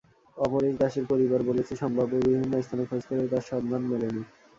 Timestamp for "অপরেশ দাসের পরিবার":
0.37-1.41